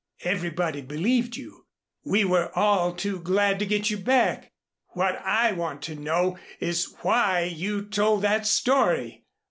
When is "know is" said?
5.95-6.95